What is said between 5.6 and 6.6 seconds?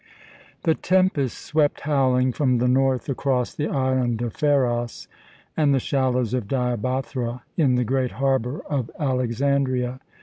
the shallows of